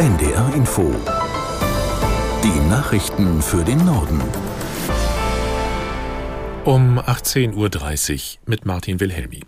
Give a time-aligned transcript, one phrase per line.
[0.00, 0.94] NDR Info.
[2.42, 4.18] Die Nachrichten für den Norden.
[6.64, 7.56] Um 18.30
[8.14, 9.42] Uhr mit Martin Wilhelmi.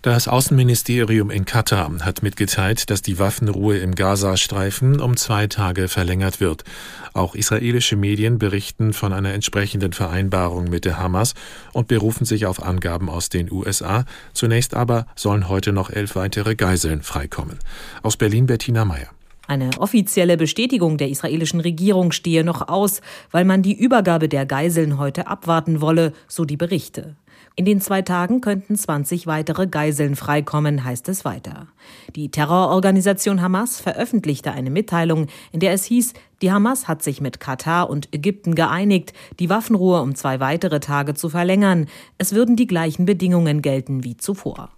[0.00, 6.40] Das Außenministerium in Katar hat mitgeteilt, dass die Waffenruhe im Gazastreifen um zwei Tage verlängert
[6.40, 6.64] wird.
[7.12, 11.34] Auch israelische Medien berichten von einer entsprechenden Vereinbarung mit der Hamas
[11.74, 14.06] und berufen sich auf Angaben aus den USA.
[14.32, 17.58] Zunächst aber sollen heute noch elf weitere Geiseln freikommen.
[18.02, 19.10] Aus Berlin Bettina Meyer.
[19.46, 24.98] Eine offizielle Bestätigung der israelischen Regierung stehe noch aus, weil man die Übergabe der Geiseln
[24.98, 27.16] heute abwarten wolle, so die Berichte.
[27.56, 31.68] In den zwei Tagen könnten 20 weitere Geiseln freikommen, heißt es weiter.
[32.16, 37.38] Die Terrororganisation Hamas veröffentlichte eine Mitteilung, in der es hieß, die Hamas hat sich mit
[37.38, 41.86] Katar und Ägypten geeinigt, die Waffenruhe um zwei weitere Tage zu verlängern.
[42.18, 44.70] Es würden die gleichen Bedingungen gelten wie zuvor.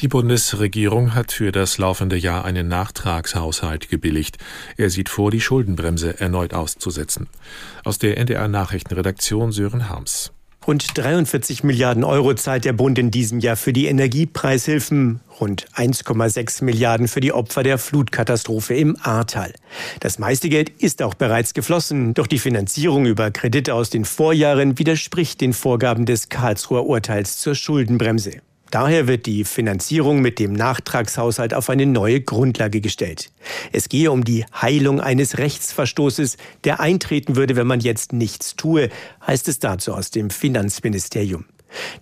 [0.00, 4.38] Die Bundesregierung hat für das laufende Jahr einen Nachtragshaushalt gebilligt.
[4.76, 7.26] Er sieht vor, die Schuldenbremse erneut auszusetzen.
[7.82, 10.30] Aus der NDR Nachrichtenredaktion Sören Harms.
[10.68, 16.62] Rund 43 Milliarden Euro zahlt der Bund in diesem Jahr für die Energiepreishilfen, rund 1,6
[16.62, 19.52] Milliarden für die Opfer der Flutkatastrophe im Ahrtal.
[19.98, 24.78] Das meiste Geld ist auch bereits geflossen, doch die Finanzierung über Kredite aus den Vorjahren
[24.78, 28.42] widerspricht den Vorgaben des Karlsruher Urteils zur Schuldenbremse.
[28.70, 33.30] Daher wird die Finanzierung mit dem Nachtragshaushalt auf eine neue Grundlage gestellt.
[33.72, 38.90] Es gehe um die Heilung eines Rechtsverstoßes, der eintreten würde, wenn man jetzt nichts tue,
[39.26, 41.46] heißt es dazu aus dem Finanzministerium.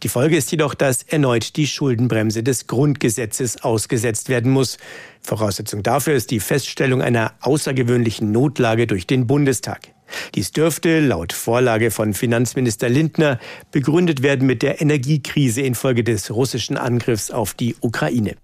[0.02, 4.78] Die Folge ist jedoch, dass erneut die Schuldenbremse des Grundgesetzes ausgesetzt werden muss.
[5.22, 9.95] Voraussetzung dafür ist die Feststellung einer außergewöhnlichen Notlage durch den Bundestag.
[10.34, 13.38] Dies dürfte laut Vorlage von Finanzminister Lindner
[13.72, 18.36] begründet werden mit der Energiekrise infolge des russischen Angriffs auf die Ukraine.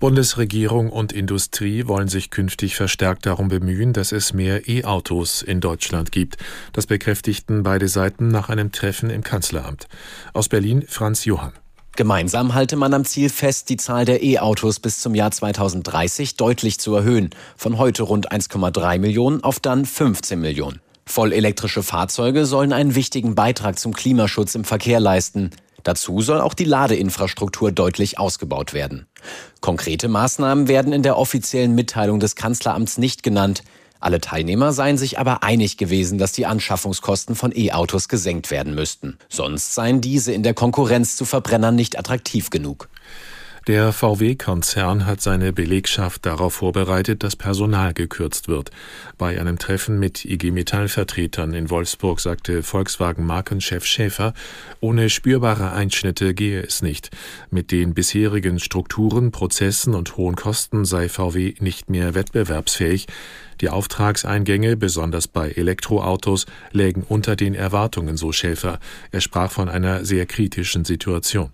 [0.00, 6.12] Bundesregierung und Industrie wollen sich künftig verstärkt darum bemühen, dass es mehr E-Autos in Deutschland
[6.12, 6.36] gibt.
[6.72, 9.88] Das bekräftigten beide Seiten nach einem Treffen im Kanzleramt.
[10.32, 11.52] Aus Berlin Franz Johann.
[11.96, 16.80] Gemeinsam halte man am Ziel fest, die Zahl der E-Autos bis zum Jahr 2030 deutlich
[16.80, 20.80] zu erhöhen, von heute rund 1,3 Millionen auf dann 15 Millionen.
[21.06, 25.50] Vollelektrische Fahrzeuge sollen einen wichtigen Beitrag zum Klimaschutz im Verkehr leisten.
[25.84, 29.06] Dazu soll auch die Ladeinfrastruktur deutlich ausgebaut werden.
[29.60, 33.62] Konkrete Maßnahmen werden in der offiziellen Mitteilung des Kanzleramts nicht genannt.
[34.00, 39.18] Alle Teilnehmer seien sich aber einig gewesen, dass die Anschaffungskosten von E-Autos gesenkt werden müssten.
[39.28, 42.88] Sonst seien diese in der Konkurrenz zu Verbrennern nicht attraktiv genug.
[43.66, 48.70] Der VW-Konzern hat seine Belegschaft darauf vorbereitet, dass Personal gekürzt wird.
[49.16, 54.34] Bei einem Treffen mit IG Metall-Vertretern in Wolfsburg sagte Volkswagen-Markenchef Schäfer,
[54.80, 57.10] ohne spürbare Einschnitte gehe es nicht.
[57.50, 63.06] Mit den bisherigen Strukturen, Prozessen und hohen Kosten sei VW nicht mehr wettbewerbsfähig.
[63.62, 68.78] Die Auftragseingänge, besonders bei Elektroautos, lägen unter den Erwartungen, so Schäfer.
[69.10, 71.50] Er sprach von einer sehr kritischen Situation.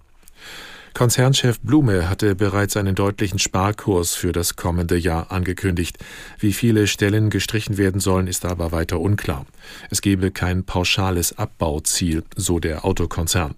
[0.94, 5.98] Konzernchef Blume hatte bereits einen deutlichen Sparkurs für das kommende Jahr angekündigt.
[6.38, 9.46] Wie viele Stellen gestrichen werden sollen, ist aber weiter unklar.
[9.90, 13.54] Es gebe kein pauschales Abbauziel, so der Autokonzern.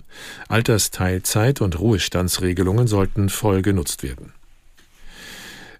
[0.48, 4.32] Altersteilzeit und Ruhestandsregelungen sollten voll genutzt werden.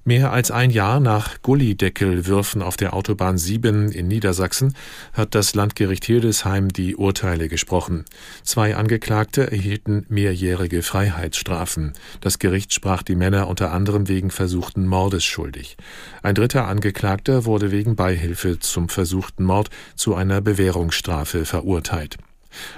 [0.05, 4.75] Mehr als ein Jahr nach Gullideckelwürfen auf der Autobahn 7 in Niedersachsen
[5.13, 8.05] hat das Landgericht Hildesheim die Urteile gesprochen.
[8.43, 11.93] Zwei Angeklagte erhielten mehrjährige Freiheitsstrafen.
[12.21, 15.77] Das Gericht sprach die Männer unter anderem wegen versuchten Mordes schuldig.
[16.25, 22.19] Ein dritter Angeklagter wurde wegen Beihilfe zum versuchten Mord zu einer Bewährungsstrafe verurteilt.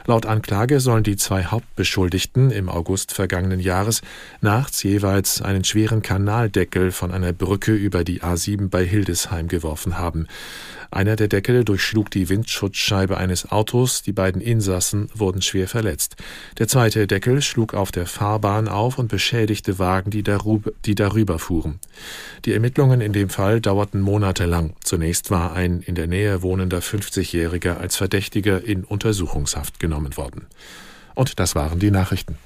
[0.07, 4.03] Laut Anklage sollen die zwei Hauptbeschuldigten im August vergangenen Jahres
[4.41, 10.27] nachts jeweils einen schweren Kanaldeckel von einer Brücke über die A7 bei Hildesheim geworfen haben.
[10.91, 16.15] Einer der Deckel durchschlug die Windschutzscheibe eines Autos, die beiden Insassen wurden schwer verletzt.
[16.59, 21.41] Der zweite Deckel schlug auf der Fahrbahn auf und beschädigte Wagen, die darüber, die darüber
[21.41, 21.81] fuhren.
[22.45, 24.75] Die Ermittlungen in dem Fall dauerten monatelang.
[24.85, 30.47] Zunächst war ein in der Nähe wohnender 50-Jähriger als Verdächtiger in Untersuchungshaft genommen worden.
[31.15, 32.39] Und das waren die Nachrichten.